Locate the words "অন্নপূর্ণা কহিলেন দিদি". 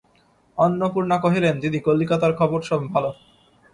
0.57-1.79